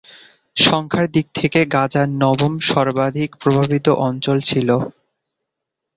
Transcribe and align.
সংখ্যার 0.57 1.05
দিক 1.11 1.27
থেকে 1.35 1.59
গাজা 1.73 2.03
নবম 2.21 2.53
সর্বাধিক 2.69 3.29
প্রভাবিত 3.41 3.87
অঞ্চল 4.01 4.37
ছিল। 4.41 4.69